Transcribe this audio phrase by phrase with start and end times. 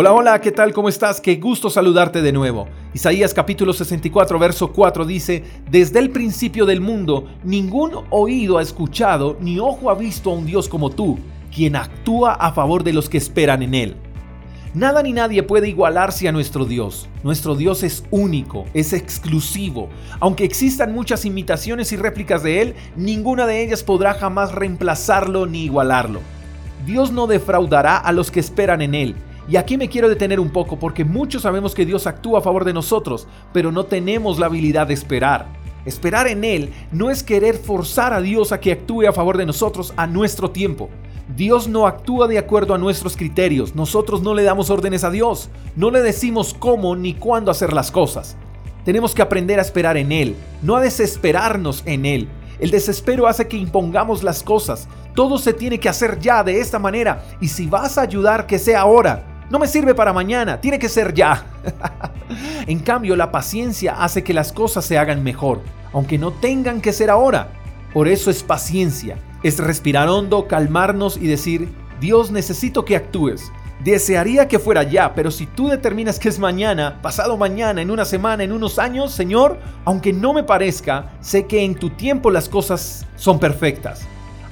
[0.00, 0.72] Hola, hola, ¿qué tal?
[0.72, 1.20] ¿Cómo estás?
[1.20, 2.68] Qué gusto saludarte de nuevo.
[2.94, 9.36] Isaías capítulo 64, verso 4 dice, Desde el principio del mundo, ningún oído ha escuchado,
[9.40, 11.18] ni ojo ha visto a un Dios como tú,
[11.52, 13.96] quien actúa a favor de los que esperan en Él.
[14.72, 17.08] Nada ni nadie puede igualarse a nuestro Dios.
[17.24, 19.88] Nuestro Dios es único, es exclusivo.
[20.20, 25.64] Aunque existan muchas imitaciones y réplicas de Él, ninguna de ellas podrá jamás reemplazarlo ni
[25.64, 26.20] igualarlo.
[26.86, 29.16] Dios no defraudará a los que esperan en Él
[29.48, 32.64] y aquí me quiero detener un poco porque muchos sabemos que Dios actúa a favor
[32.64, 35.46] de nosotros, pero no tenemos la habilidad de esperar.
[35.86, 39.46] Esperar en Él no es querer forzar a Dios a que actúe a favor de
[39.46, 40.90] nosotros a nuestro tiempo.
[41.34, 45.48] Dios no actúa de acuerdo a nuestros criterios, nosotros no le damos órdenes a Dios,
[45.76, 48.36] no le decimos cómo ni cuándo hacer las cosas.
[48.84, 52.28] Tenemos que aprender a esperar en Él, no a desesperarnos en Él.
[52.58, 56.78] El desespero hace que impongamos las cosas, todo se tiene que hacer ya de esta
[56.78, 60.78] manera y si vas a ayudar que sea ahora, no me sirve para mañana, tiene
[60.78, 61.46] que ser ya.
[62.66, 66.92] en cambio, la paciencia hace que las cosas se hagan mejor, aunque no tengan que
[66.92, 67.52] ser ahora.
[67.94, 73.50] Por eso es paciencia, es respirar hondo, calmarnos y decir, Dios necesito que actúes.
[73.82, 78.04] Desearía que fuera ya, pero si tú determinas que es mañana, pasado mañana, en una
[78.04, 82.48] semana, en unos años, Señor, aunque no me parezca, sé que en tu tiempo las
[82.48, 84.02] cosas son perfectas.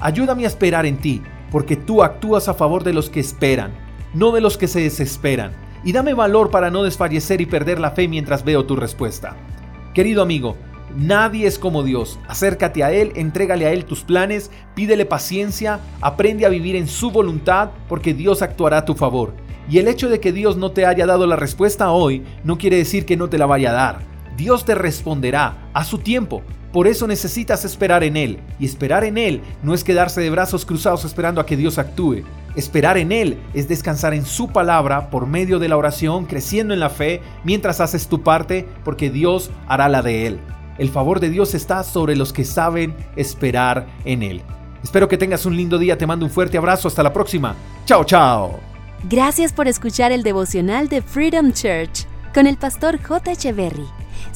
[0.00, 3.85] Ayúdame a esperar en ti, porque tú actúas a favor de los que esperan
[4.16, 5.52] no de los que se desesperan,
[5.84, 9.36] y dame valor para no desfallecer y perder la fe mientras veo tu respuesta.
[9.92, 10.56] Querido amigo,
[10.96, 12.18] nadie es como Dios.
[12.26, 17.10] Acércate a Él, entrégale a Él tus planes, pídele paciencia, aprende a vivir en su
[17.10, 19.34] voluntad, porque Dios actuará a tu favor.
[19.68, 22.78] Y el hecho de que Dios no te haya dado la respuesta hoy no quiere
[22.78, 24.15] decir que no te la vaya a dar.
[24.36, 26.42] Dios te responderá a su tiempo.
[26.72, 28.38] Por eso necesitas esperar en Él.
[28.58, 32.22] Y esperar en Él no es quedarse de brazos cruzados esperando a que Dios actúe.
[32.54, 36.80] Esperar en Él es descansar en su palabra por medio de la oración, creciendo en
[36.80, 40.40] la fe mientras haces tu parte, porque Dios hará la de Él.
[40.78, 44.42] El favor de Dios está sobre los que saben esperar en Él.
[44.82, 47.54] Espero que tengas un lindo día, te mando un fuerte abrazo, hasta la próxima.
[47.86, 48.60] Chao, chao.
[49.08, 53.32] Gracias por escuchar el devocional de Freedom Church con el pastor J.
[53.32, 54.05] Echeverry.